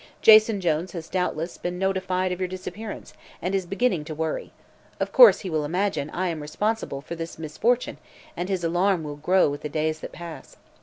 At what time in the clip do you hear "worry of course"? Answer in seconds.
4.15-5.41